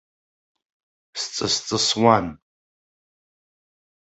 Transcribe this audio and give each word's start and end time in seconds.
Сҵыс-ҵысуан. 1.19 2.25